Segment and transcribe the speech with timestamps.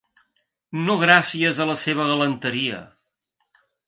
[0.85, 2.81] No gràcies a la seva galanteria.